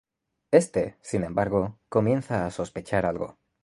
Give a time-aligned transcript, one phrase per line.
[0.49, 3.37] Éste, sin embargo, comienza a sospechar algo.